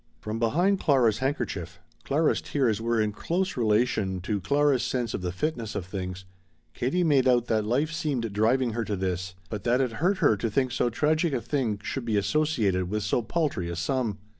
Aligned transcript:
From 0.19 0.39
behind 0.39 0.79
Clara's 0.79 1.19
handkerchief 1.19 1.79
Clara's 2.05 2.41
tears 2.41 2.81
were 2.81 2.99
in 2.99 3.11
close 3.11 3.55
relation 3.55 4.19
to 4.21 4.41
Clara's 4.41 4.81
sense 4.81 5.13
of 5.13 5.21
the 5.21 5.31
fitness 5.31 5.75
of 5.75 5.85
things 5.85 6.25
Katie 6.73 7.03
made 7.03 7.27
out 7.27 7.45
that 7.49 7.65
life 7.65 7.91
seemed 7.91 8.33
driving 8.33 8.73
her 8.73 8.83
to 8.83 8.95
this, 8.95 9.35
but 9.51 9.63
that 9.63 9.79
it 9.79 9.91
hurt 10.01 10.17
her 10.17 10.35
to 10.37 10.49
think 10.49 10.71
so 10.71 10.89
tragic 10.89 11.33
a 11.33 11.39
thing 11.39 11.79
should 11.83 12.05
be 12.05 12.17
associated 12.17 12.89
with 12.89 13.03
so 13.03 13.21
paltry 13.21 13.69
a 13.69 13.75
sum. 13.75 14.17